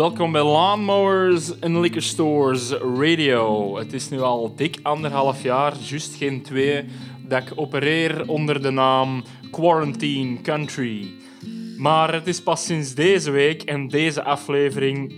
[0.00, 3.76] welkom bij Lawnmowers and Liquor Stores Radio.
[3.78, 6.84] Het is nu al dik anderhalf jaar, juist geen twee,
[7.22, 11.12] dat ik opereer onder de naam Quarantine Country.
[11.78, 15.14] Maar het is pas sinds deze week en deze aflevering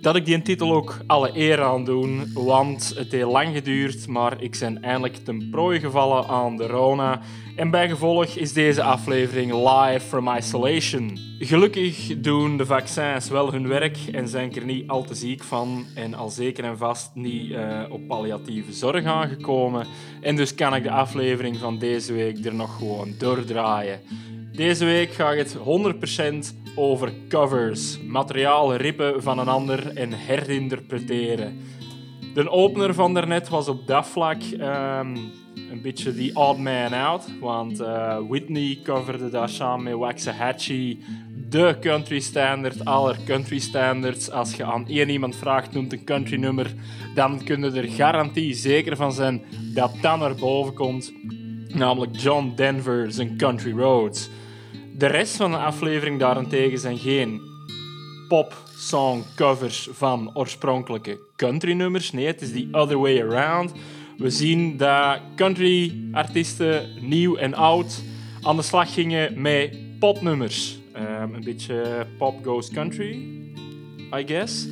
[0.00, 4.42] dat ik die titel ook alle eer aan doen, want het heeft lang geduurd, maar
[4.42, 7.20] ik ben eindelijk ten prooi gevallen aan de Rona.
[7.56, 11.18] En bij gevolg is deze aflevering live from isolation.
[11.38, 15.42] Gelukkig doen de vaccins wel hun werk en zijn ik er niet al te ziek
[15.42, 19.86] van en al zeker en vast niet eh, op palliatieve zorg aangekomen.
[20.20, 24.00] En dus kan ik de aflevering van deze week er nog gewoon doordraaien.
[24.52, 31.58] Deze week gaat het 100% over covers, materiaal rippen van een ander en herinterpreteren.
[32.34, 35.16] De opener van daarnet was op dat vlak ehm,
[35.70, 40.98] een beetje die odd man out, want eh, Whitney coverde daar samen met Waxahachie
[41.50, 44.30] de country standard aller country standards.
[44.30, 46.74] Als je aan één iemand vraagt, noemt een country nummer,
[47.14, 49.42] dan kunnen er garantie zeker van zijn
[49.74, 51.12] dat dat naar boven komt.
[51.68, 54.28] Namelijk John Denver zijn Country Roads.
[55.00, 57.40] De rest van de aflevering daarentegen zijn geen
[58.28, 62.12] pop-song covers van oorspronkelijke country nummers.
[62.12, 63.72] Nee, het is the other way around.
[64.16, 68.02] We zien dat country artiesten, nieuw en oud,
[68.42, 70.78] aan de slag gingen met popnummers.
[70.92, 73.12] Ehm, een beetje pop goes country,
[74.14, 74.66] I guess.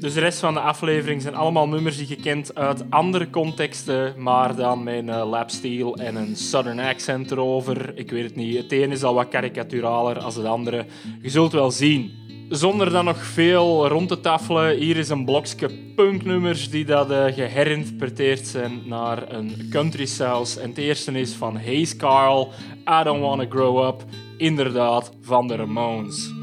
[0.00, 4.14] Dus de rest van de aflevering zijn allemaal nummers die je kent uit andere contexten,
[4.16, 7.92] maar dan met een lapsteel en een southern accent erover.
[7.94, 8.56] Ik weet het niet.
[8.56, 10.86] Het ene is al wat karikaturaler als het andere.
[11.22, 12.26] Je zult wel zien.
[12.48, 17.24] Zonder dan nog veel rond te tafelen, hier is een blokje punknummers die dat uh,
[17.24, 20.56] geherinterpreteerd zijn naar een country saus.
[20.56, 22.52] En het eerste is van Hayes Carl,
[23.00, 24.04] I Don't Wanna Grow Up.
[24.36, 26.37] Inderdaad, van de Ramones.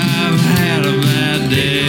[0.00, 1.87] I've had a bad day.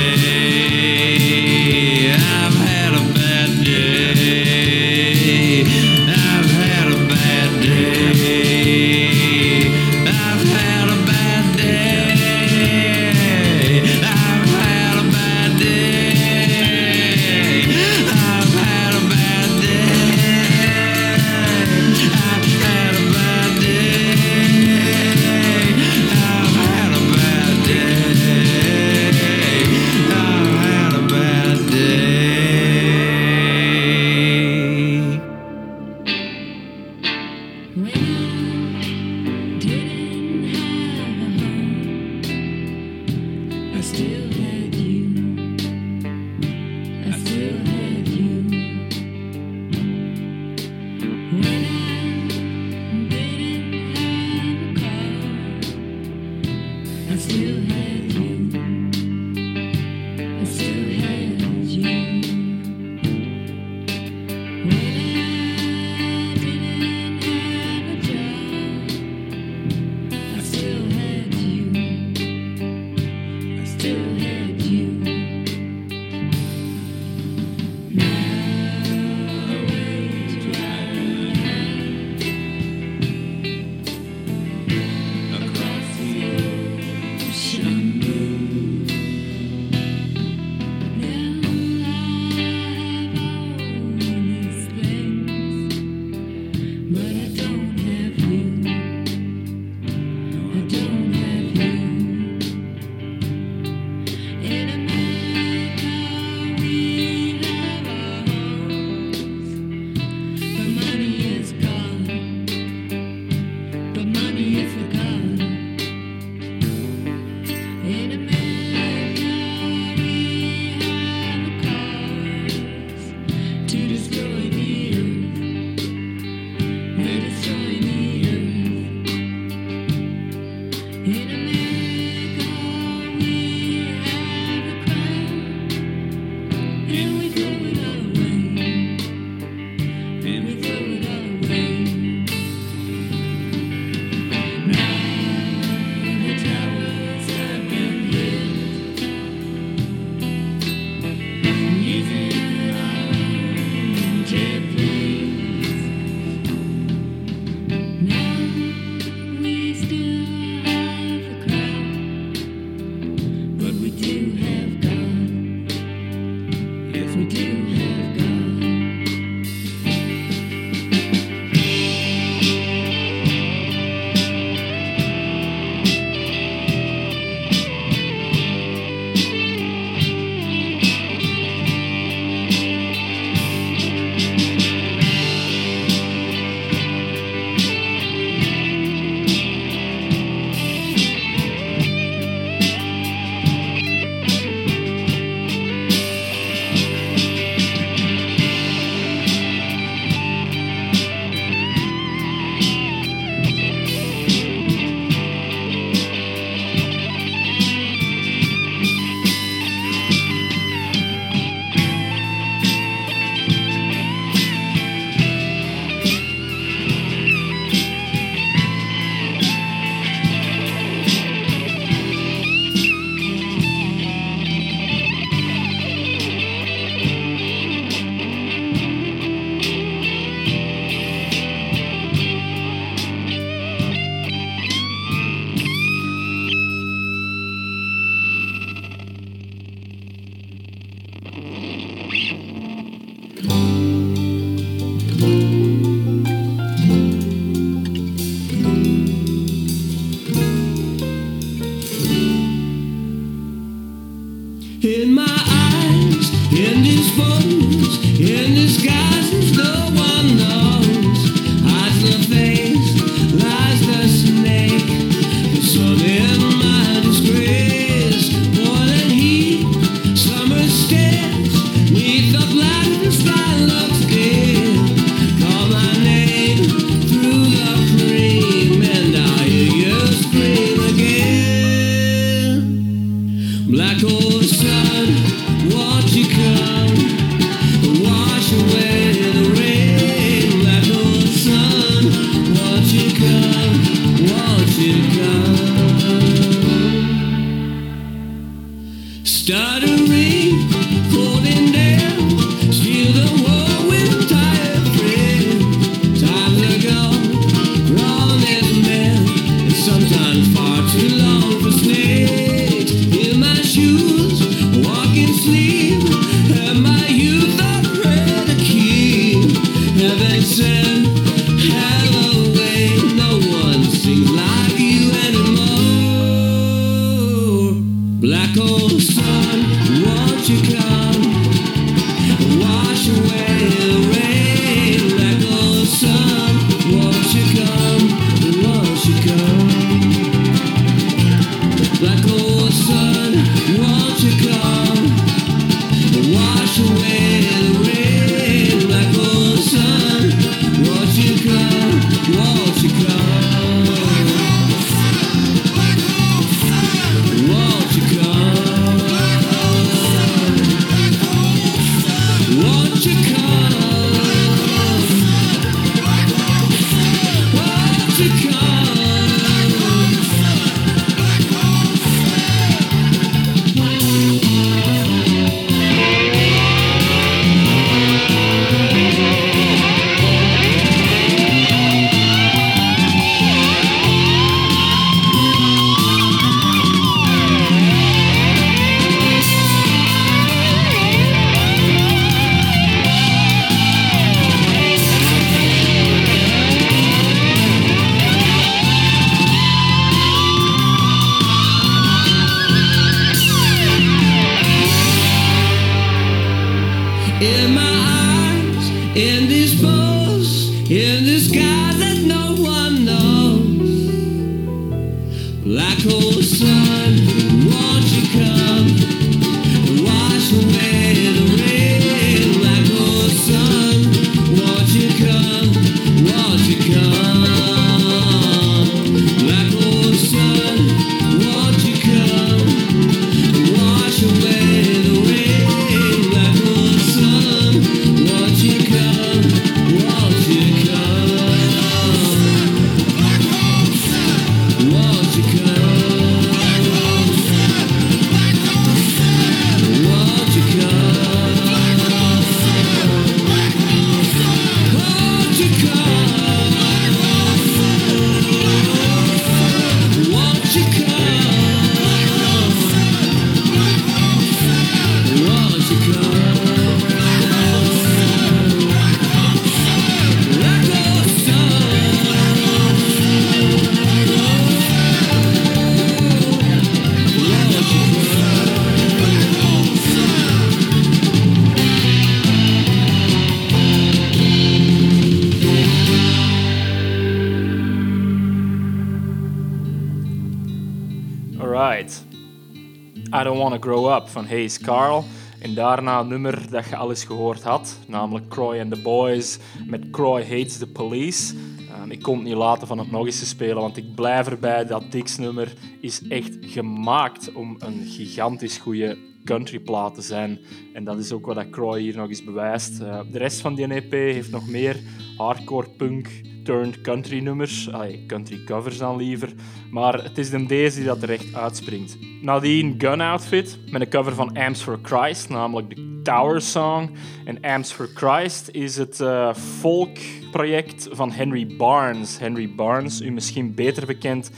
[493.39, 495.23] I Don't Wanna Grow Up van Hayes Carl.
[495.60, 499.60] En daarna een nummer dat je al eens gehoord had, namelijk Croy and the Boys
[499.86, 501.56] met Croy Hates the Police.
[501.89, 504.47] Ehm, ik kon het niet laten van het nog eens te spelen, want ik blijf
[504.47, 510.60] erbij dat Dix nummer is echt gemaakt om een gigantisch goede countryplaat te zijn.
[510.93, 512.99] En dat is ook wat Croy hier nog eens bewijst.
[512.99, 514.99] Eh, de rest van die EP heeft nog meer
[515.38, 516.28] hardcore punk
[516.69, 517.91] turned country nummers.
[517.91, 519.49] Allee, country covers dan liever.
[519.91, 522.17] Maar het is de deze die dat er echt uitspringt.
[522.41, 527.10] Nadien Gun Outfit met een cover van Amps for Christ, namelijk de Tower Song.
[527.45, 532.39] En Amps for Christ is het eh folkproject van Henry Barnes.
[532.39, 534.51] Henry Barnes, u misschien beter bekend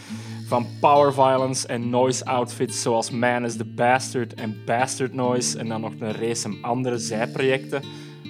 [0.48, 5.68] van power violence en noise outfits zoals Man is the Bastard en Bastard Noise en
[5.68, 7.82] dan nog een race andere zijprojecten.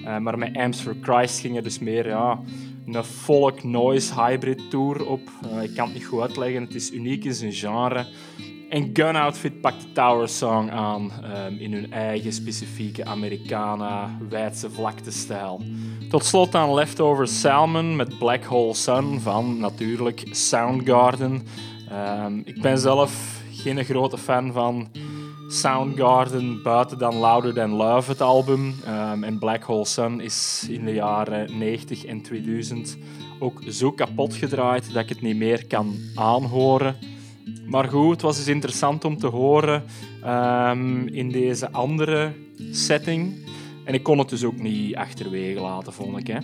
[0.04, 2.40] Eh, maar met Amps for Christ ging er dus meer ja,
[2.86, 5.20] een folk noise hybrid tour op.
[5.50, 8.06] Eh, ik kan het niet goed uitleggen, het is uniek in zijn genre.
[8.68, 14.70] En Gun Outfit pakt de Tower Song aan ehm, in hun eigen specifieke Americana wijdse
[14.70, 15.60] vlaktestijl.
[16.08, 21.42] Tot slot aan Leftover Salmon met Black Hole Sun van natuurlijk Soundgarden.
[21.88, 24.88] Ehm, ik ben zelf geen grote fan van
[25.52, 28.74] Soundgarden buiten dan Louder Than Love, het album.
[28.84, 32.96] Ehm, en Black Hole Sun is in de jaren 90 en 2000
[33.38, 36.96] ook zo kapot gedraaid dat ik het niet meer kan aanhoren.
[37.66, 39.84] Maar goed, het was dus interessant om te horen
[40.22, 42.32] ehm, in deze andere
[42.70, 43.46] setting.
[43.84, 46.26] En ik kon het dus ook niet achterwege laten, vond ik.
[46.26, 46.38] Hè.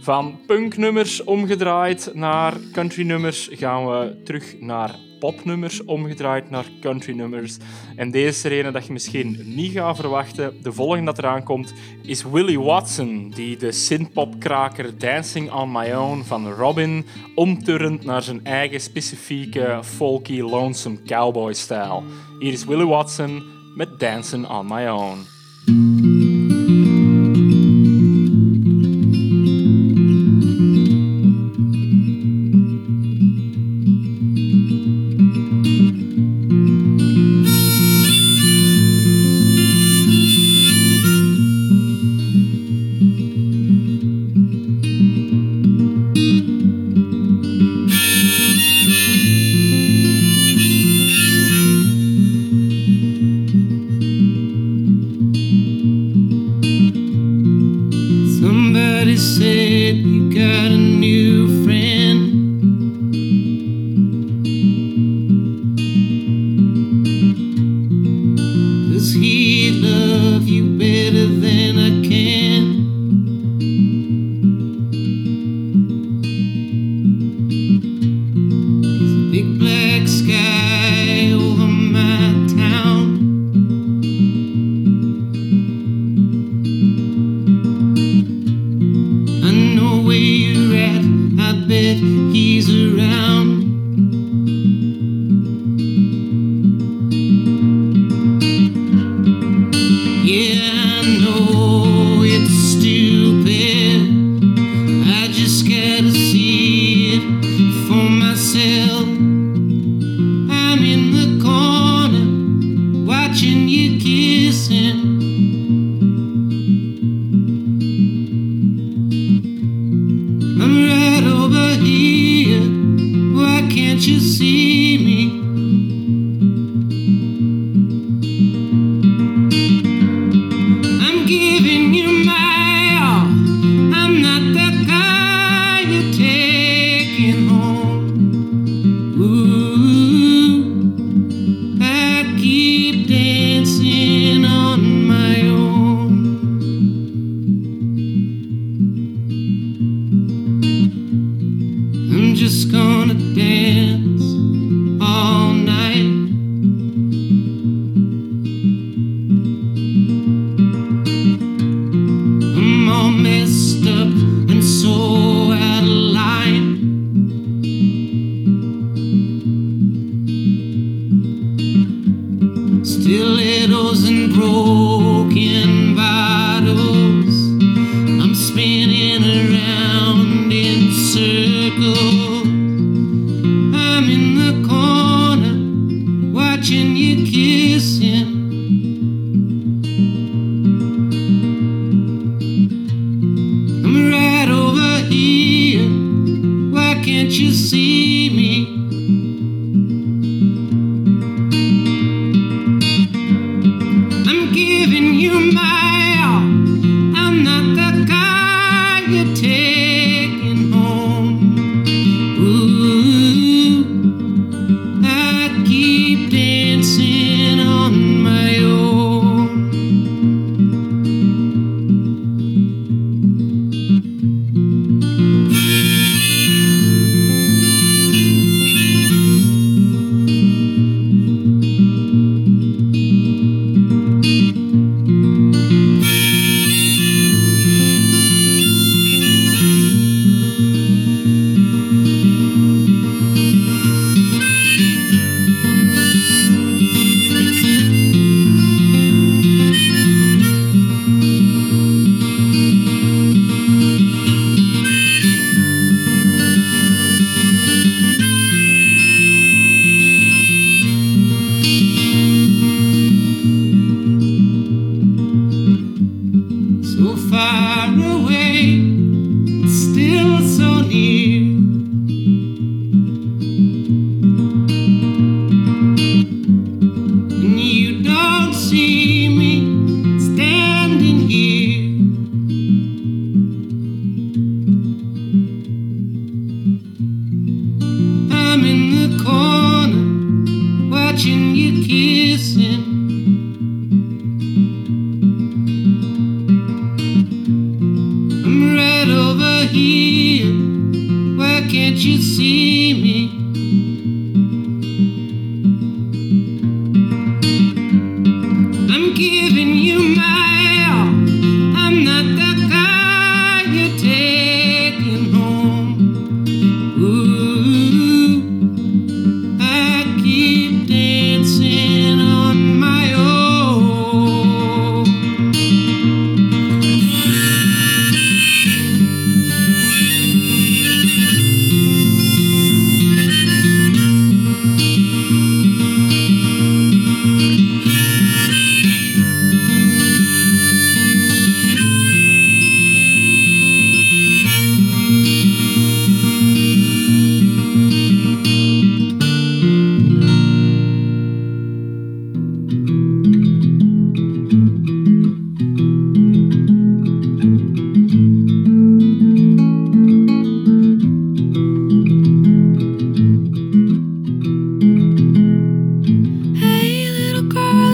[0.00, 7.56] Van punknummers omgedraaid naar countrynummers gaan we terug naar popnummers omgedraaid naar countrynummers.
[7.96, 10.54] En deze is er ene dat je misschien niet gaat verwachten.
[10.62, 16.22] De volgende dat eraan komt is Willie Watson, die de synthpopkraker Dancing on My Own
[16.22, 22.04] van Robin omturnt naar zijn eigen specifieke folky lonesome cowboy stijl.
[22.38, 23.42] Hier is Willie Watson
[23.74, 26.17] met Dancing on My Own.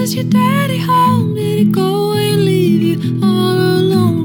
[0.05, 1.35] Was your daddy home?
[1.35, 4.24] Did he go and leave you all alone?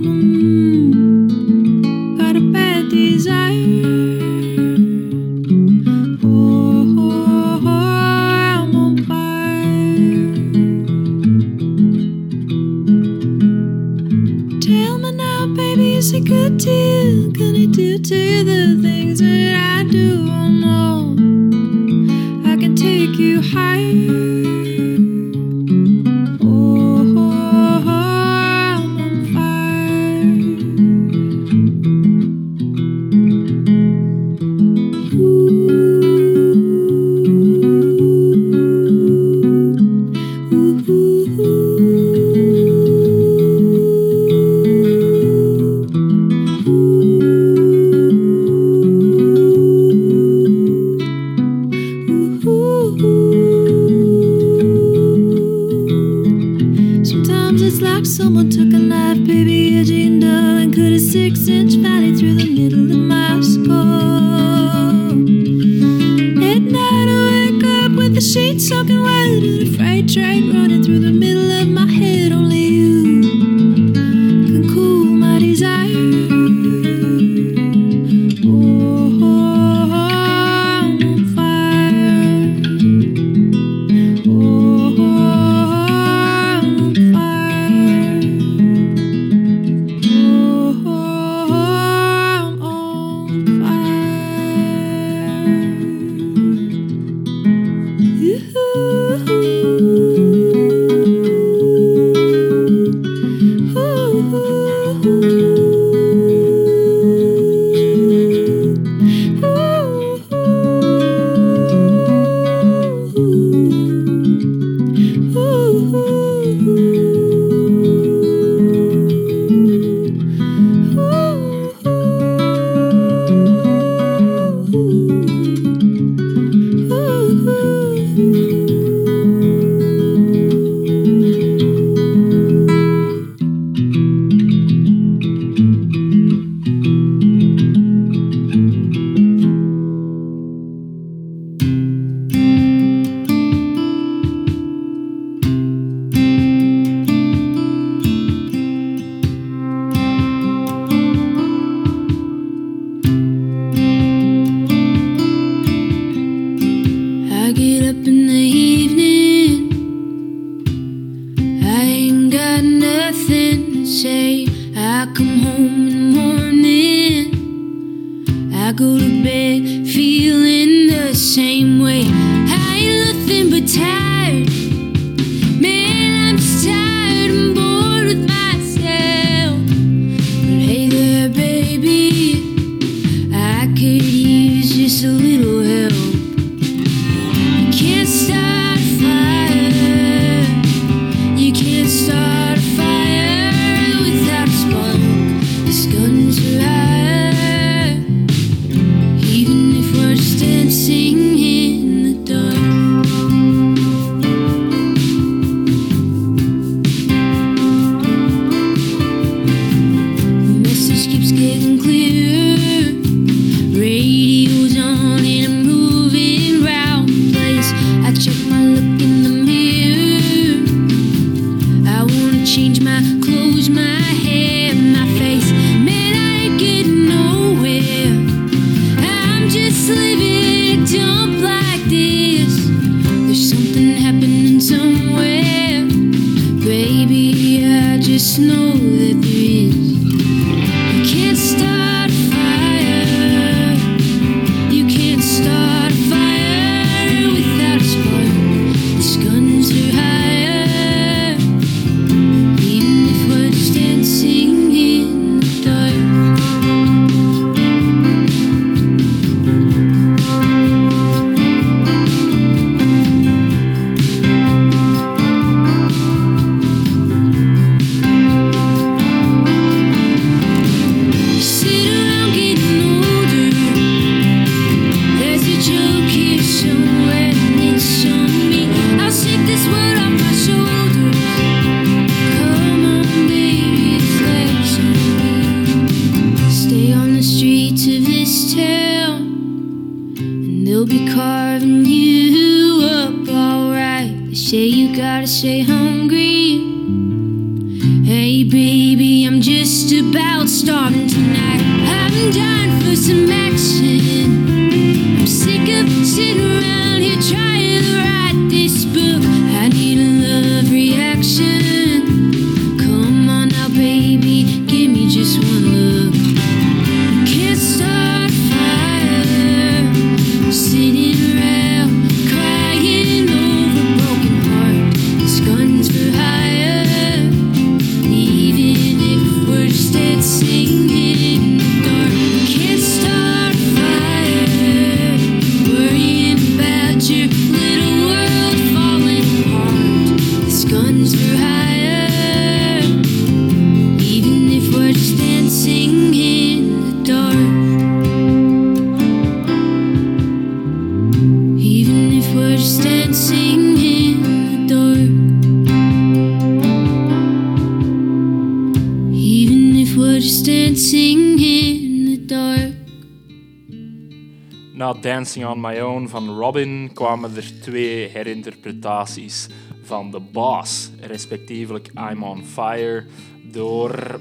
[365.30, 369.48] Dancing on My Own van Robin kwamen er twee herinterpretaties
[369.84, 373.06] van The Boss, respectievelijk I'm on Fire
[373.52, 374.20] door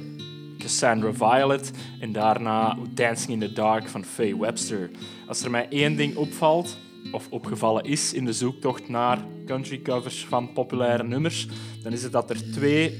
[0.59, 4.91] Cassandra Violet en daarna Dancing in the Dark van Faye Webster.
[5.27, 6.77] Als er mij één ding opvalt,
[7.13, 11.49] of opgevallen is in de zoektocht naar country covers van populaire nummers,
[11.83, 12.95] dan is het dat er twee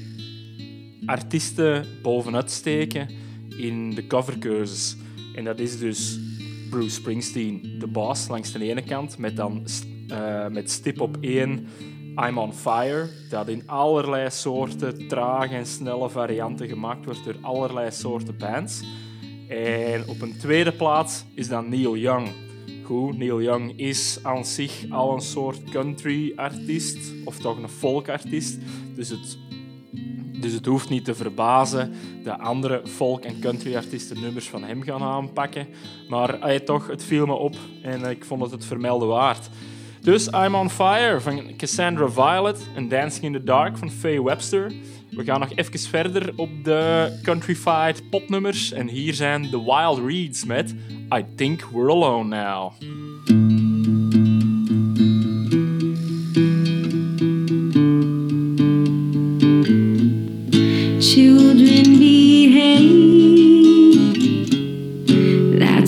[1.05, 3.09] artiesten bovenuit steken
[3.57, 4.97] in de coverkeuzes.
[5.35, 6.19] En dat is dus
[6.69, 9.65] Bruce Springsteen, de boss, langs de ene kant, met dan
[10.07, 11.67] eh, met stip op één
[12.15, 17.91] I'm on Fire, dat in allerlei soorten trage en snelle varianten gemaakt wordt door allerlei
[17.91, 18.83] soorten bands.
[19.47, 22.29] En op een tweede plaats is dan Neil Young.
[22.83, 28.57] Goed, Neil Young is aan zich al een soort country-artiest, of toch een folk-artiest.
[28.95, 29.37] Dus het
[30.41, 35.01] dus het hoeft niet te verbazen dat andere folk- en country-artiesten nummers van hem gaan
[35.01, 35.67] aanpakken.
[36.09, 39.49] Maar hij toch, het viel me op en ik vond het het vermelden waard.
[40.01, 44.71] Dus I'm on Fire van Cassandra Violet en Dancing in the Dark van Faye Webster.
[45.09, 48.71] We gaan nog even verder op de countryfied popnummers.
[48.71, 50.75] En hier zijn The Wild Reeds met
[51.15, 52.71] I Think We're Alone Now.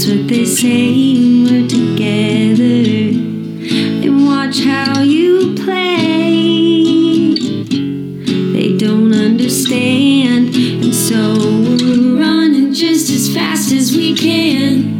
[0.01, 3.11] That's what they say we're together.
[4.03, 7.35] And watch how you play.
[8.51, 10.55] They don't understand.
[10.55, 14.90] And so we're running just as fast as we can.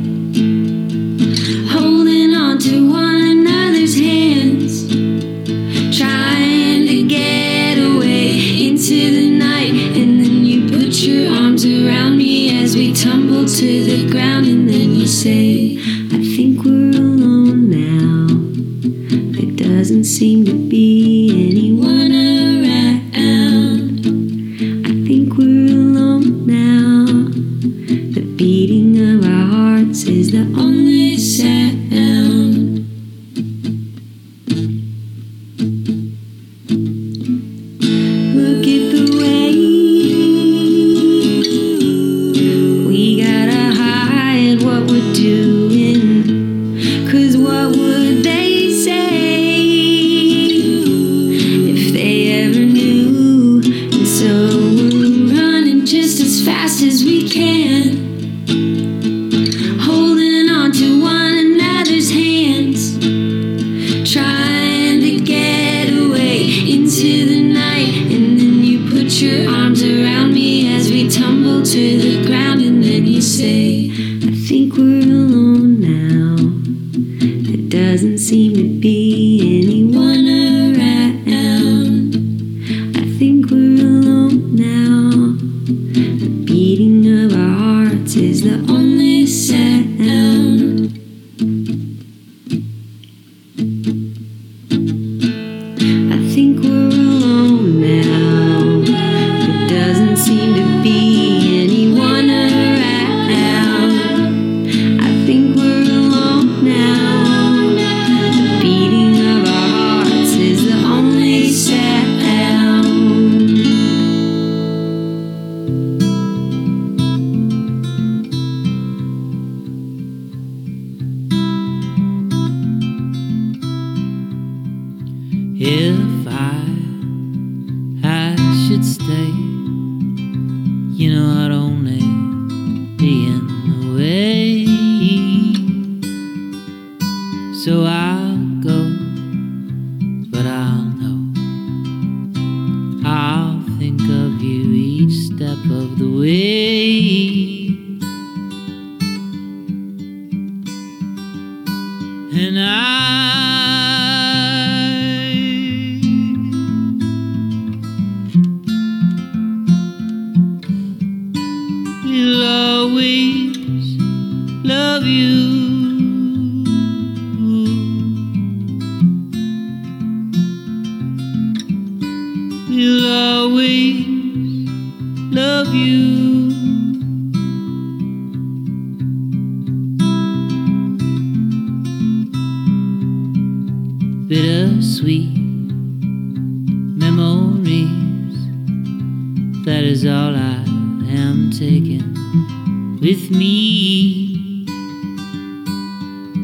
[100.22, 101.01] Seem to be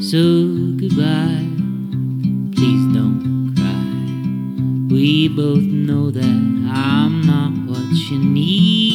[0.10, 0.48] So
[0.80, 1.50] goodbye,
[2.56, 4.88] please don't cry.
[4.90, 8.87] We both know that I'm not what you need.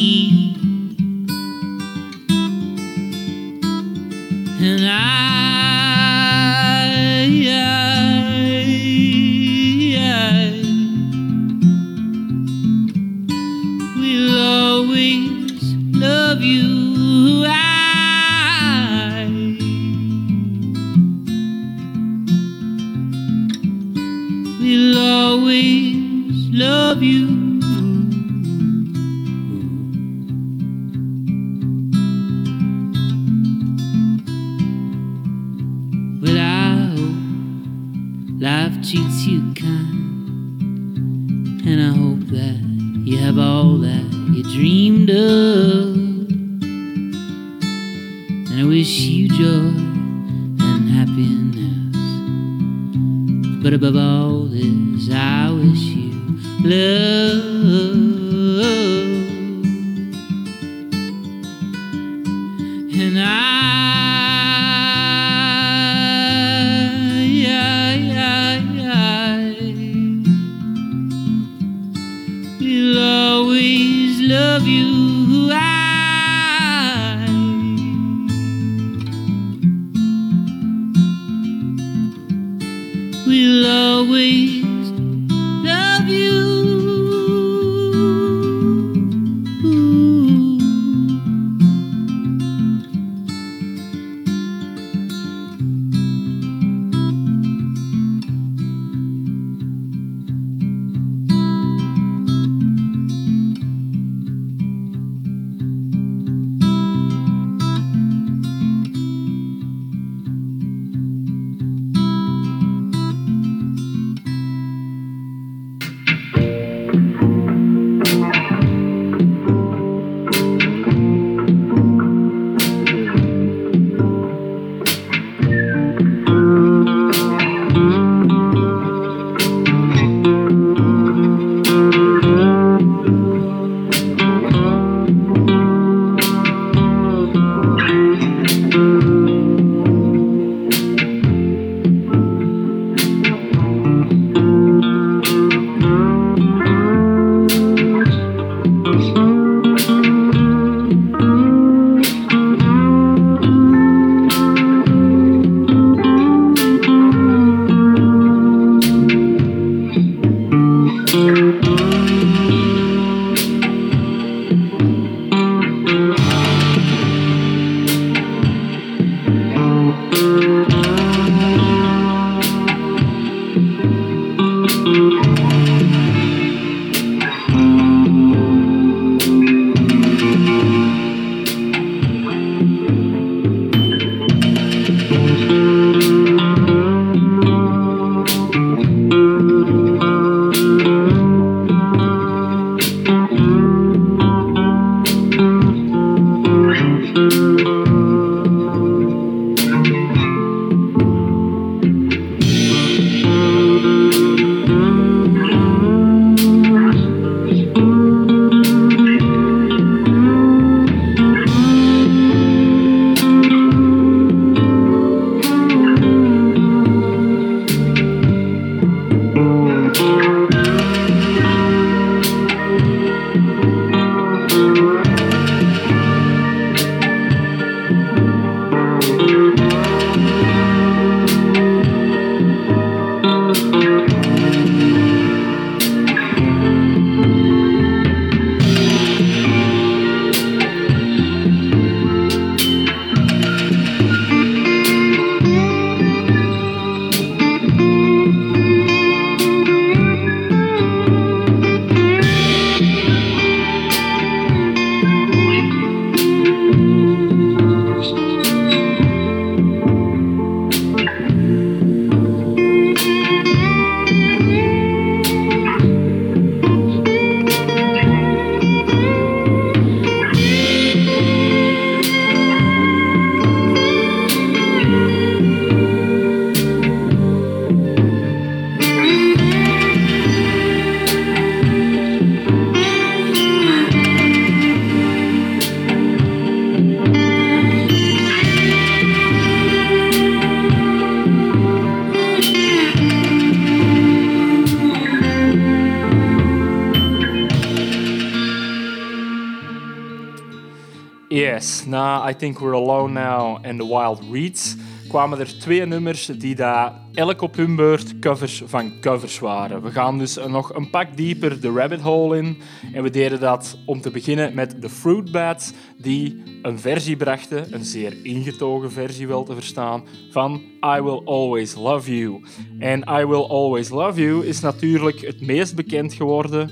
[301.85, 304.75] Na I Think We're Alone Now en The Wild Reeds
[305.07, 309.81] kwamen er twee nummers die daar elk op hun beurt covers van covers waren.
[309.81, 312.57] We gaan dus nog een pak dieper de rabbit hole in
[312.93, 317.73] en we deden dat om te beginnen met The Fruit Bats die een versie brachten,
[317.73, 320.61] een zeer ingetogen versie wel te verstaan, van
[320.97, 322.41] I Will Always Love You.
[322.79, 326.69] En I Will Always Love You is natuurlijk het meest bekend geworden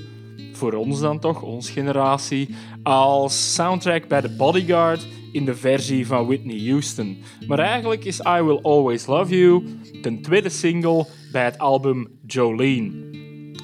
[0.62, 2.48] voor ons dan toch, onze generatie,
[2.82, 7.18] als soundtrack bij The Bodyguard in de versie van Whitney Houston.
[7.46, 9.64] Maar eigenlijk is I Will Always Love You
[10.02, 12.90] de tweede single bij het album Jolene.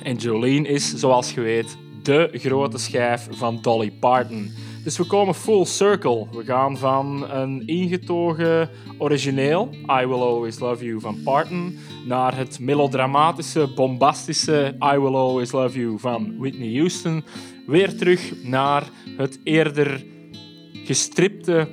[0.02, 4.50] En Jolene is, zoals je weet, de grote schijf van Dolly Parton.
[4.88, 6.26] Dus we komen full circle.
[6.32, 12.58] We gaan van een ingetogen origineel, I Will Always Love You van Parton, naar het
[12.60, 17.24] melodramatische, bombastische I Will Always Love You van Whitney Houston.
[17.66, 20.04] Weer terug naar het eerder
[20.72, 21.68] gestripte,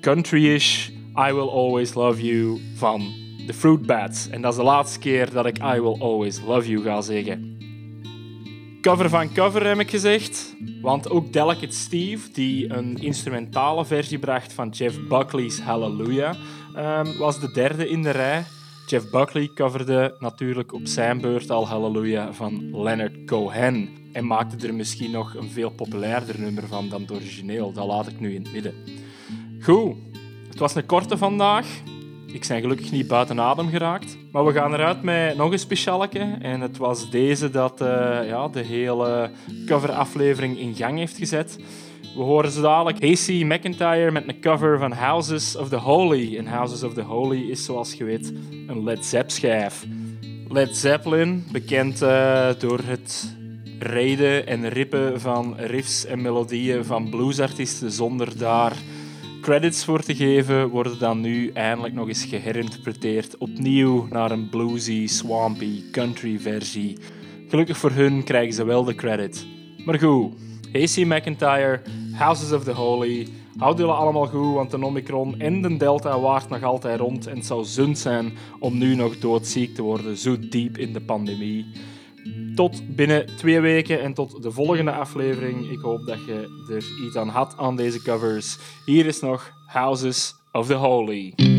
[0.00, 0.88] country-ish
[1.28, 3.12] I Will Always Love You van
[3.46, 4.28] The Fruit Bats.
[4.28, 7.56] En dat is de laatste keer dat ik I Will Always Love You ga zeggen.
[8.86, 14.52] Cover van cover heb ik gezegd, want ook Delicate Steve, die een instrumentale versie bracht
[14.52, 16.34] van Jeff Buckley's Hallelujah,
[16.74, 18.44] ehm, was de derde in de rij.
[18.86, 24.74] Jeff Buckley coverde natuurlijk op zijn beurt al Hallelujah van Leonard Cohen en maakte er
[24.74, 27.72] misschien nog een veel populairder nummer van dan het origineel.
[27.72, 28.74] Dat laat ik nu in het midden.
[29.60, 29.96] Goed,
[30.48, 31.66] het was een korte vandaag.
[32.36, 34.16] Ik ben gelukkig niet buiten adem geraakt.
[34.32, 36.36] Maar we gaan eruit met nog een specialeke.
[36.40, 37.88] En het was deze dat eh,
[38.28, 39.30] ja, de hele
[39.66, 41.58] coveraflevering in gang heeft gezet.
[42.14, 46.36] We horen zo dadelijk Hasey McIntyre met een cover van Houses of the Holy.
[46.36, 48.32] En Houses of the Holy is, zoals je weet,
[48.66, 49.86] een Led Zepp schijf.
[50.48, 53.36] Led Zeppelin, bekend eh, door het
[53.78, 58.76] reden en rippen van riffs en melodieën van bluesartiesten zonder daar
[59.46, 65.06] credits voor te geven, worden dan nu eindelijk nog eens geherinterpreteerd opnieuw naar een bluesy,
[65.06, 66.98] swampy, country versie.
[67.48, 69.46] Gelukkig voor hun krijgen ze wel de credit.
[69.84, 70.34] Maar goed,
[70.72, 71.82] Hasey McIntyre,
[72.12, 76.48] Houses of the Holy, houd jullie allemaal goed, want de Omicron en de Delta waart
[76.48, 80.36] nog altijd rond en het zou zund zijn om nu nog doodziek te worden, zo
[80.38, 81.66] diep in de pandemie.
[82.54, 85.70] Tot binnen twee weken en tot de volgende aflevering.
[85.70, 88.58] Ik hoop dat je er iets aan had aan deze covers.
[88.84, 91.55] Hier is nog Houses of the Holy.